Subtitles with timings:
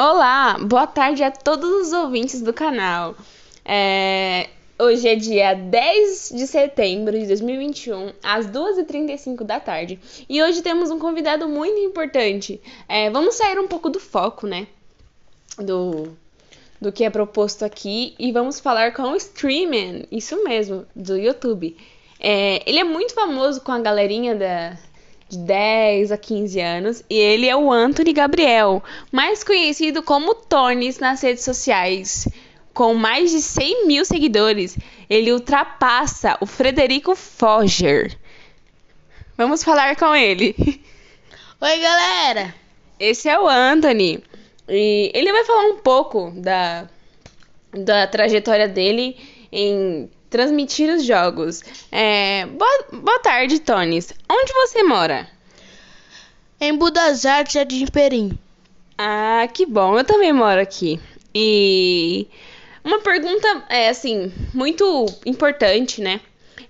[0.00, 3.16] Olá, boa tarde a todos os ouvintes do canal.
[3.64, 9.98] É, Hoje é dia 10 de setembro de 2021, às 2h35 da tarde.
[10.28, 12.60] E hoje temos um convidado muito importante.
[12.88, 14.68] É, vamos sair um pouco do foco, né?
[15.58, 16.16] Do,
[16.80, 21.76] do que é proposto aqui e vamos falar com o streamer, isso mesmo, do YouTube.
[22.20, 24.78] É, ele é muito famoso com a galerinha da,
[25.28, 28.82] de 10 a 15 anos e ele é o Anthony Gabriel,
[29.12, 32.28] mais conhecido como Tones nas redes sociais.
[32.72, 34.78] Com mais de 100 mil seguidores,
[35.10, 38.16] ele ultrapassa o Frederico Foger.
[39.36, 40.54] Vamos falar com ele.
[41.60, 42.54] Oi, galera!
[43.00, 44.22] Esse é o Anthony.
[44.68, 46.88] E ele vai falar um pouco da,
[47.72, 49.16] da trajetória dele
[49.50, 51.62] em transmitir os jogos.
[51.90, 54.12] É, boa, boa tarde, Tonis.
[54.30, 55.28] Onde você mora?
[56.60, 58.38] Em Budas Artes, Jardim Perim.
[58.96, 59.96] Ah, que bom.
[59.96, 61.00] Eu também moro aqui.
[61.34, 62.26] E
[62.82, 66.20] uma pergunta, é assim, muito importante, né?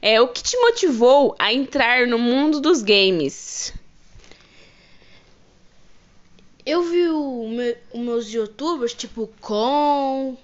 [0.00, 3.72] É, o que te motivou a entrar no mundo dos games?
[6.64, 10.36] Eu vi o meu, os meus youtubers, tipo Com,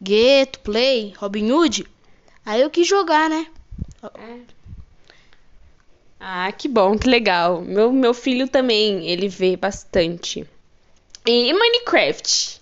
[0.00, 1.86] Gueto, Play, Robin Hood.
[2.44, 3.46] Aí eu quis jogar, né?
[4.14, 4.38] É.
[6.18, 7.60] Ah, que bom, que legal.
[7.62, 10.46] Meu, meu filho também, ele vê bastante.
[11.26, 12.60] E Minecraft?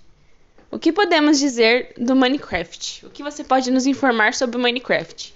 [0.71, 3.07] O que podemos dizer do Minecraft?
[3.07, 5.35] O que você pode nos informar sobre o Minecraft?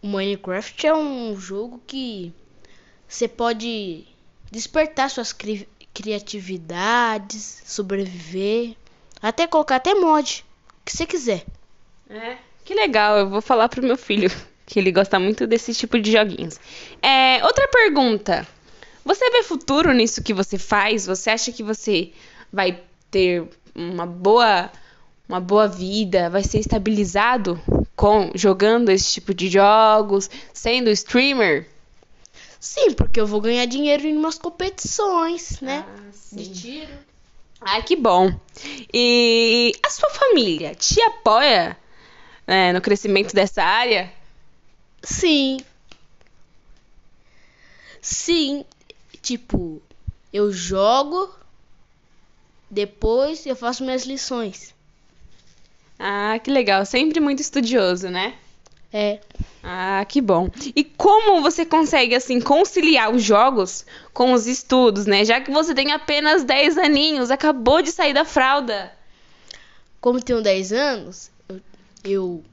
[0.00, 2.32] O Minecraft é um jogo que
[3.08, 4.06] você pode
[4.50, 8.76] despertar suas cri criatividades, sobreviver,
[9.20, 10.44] até colocar até mod,
[10.88, 11.44] que você quiser.
[12.08, 13.18] É, que legal.
[13.18, 14.30] Eu vou falar pro meu filho
[14.64, 16.58] que ele gosta muito desse tipo de joguinhos.
[17.02, 18.46] É, outra pergunta.
[19.04, 21.06] Você vê futuro nisso que você faz?
[21.06, 22.12] Você acha que você
[22.52, 24.70] vai ter uma boa
[25.28, 27.60] uma boa vida, vai ser estabilizado
[27.94, 31.68] com jogando esse tipo de jogos, sendo streamer?
[32.58, 35.84] Sim, porque eu vou ganhar dinheiro em umas competições, né?
[35.86, 36.92] Ah, de tiro.
[37.60, 38.32] Ah, que bom.
[38.92, 41.76] E a sua família te apoia
[42.46, 44.12] né, no crescimento dessa área?
[45.02, 45.58] Sim.
[48.00, 48.64] Sim.
[49.20, 49.82] Tipo,
[50.32, 51.34] eu jogo
[52.70, 54.74] depois eu faço minhas lições.
[55.98, 56.84] Ah, que legal.
[56.84, 58.34] Sempre muito estudioso, né?
[58.92, 59.20] É.
[59.62, 60.48] Ah, que bom.
[60.74, 63.84] E como você consegue, assim, conciliar os jogos
[64.14, 65.24] com os estudos, né?
[65.24, 68.92] Já que você tem apenas 10 aninhos, acabou de sair da fralda.
[70.00, 71.60] Como tenho 10 anos, eu,
[72.04, 72.44] eu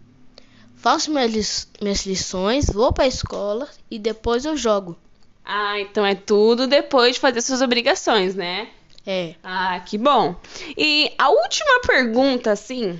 [0.75, 4.97] faço minhas, minhas lições, vou para a escola e depois eu jogo.
[5.45, 8.67] Ah, então é tudo depois de fazer suas obrigações, né?
[9.05, 9.35] É.
[9.43, 10.35] Ah, que bom.
[10.75, 12.99] E a última pergunta, assim,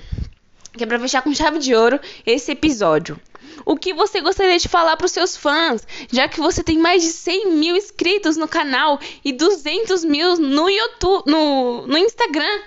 [0.76, 3.20] que é pra fechar com chave de ouro esse episódio.
[3.66, 7.02] O que você gostaria de falar para os seus fãs, já que você tem mais
[7.02, 12.62] de 100 mil inscritos no canal e 200 mil no YouTube, no, no Instagram?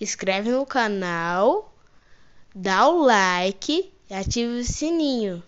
[0.00, 1.74] Inscreve no canal,
[2.54, 5.42] dá o like e ative o sininho.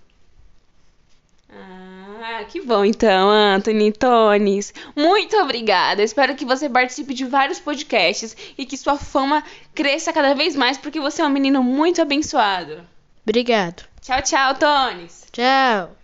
[1.48, 4.74] Ah, que bom então, Anthony Tones.
[4.96, 6.02] Muito obrigada.
[6.02, 9.44] Espero que você participe de vários podcasts e que sua fama
[9.76, 12.84] cresça cada vez mais, porque você é um menino muito abençoado.
[13.26, 13.84] Obrigado.
[14.02, 15.26] Tchau, tchau, Tones.
[15.32, 15.96] Tchau.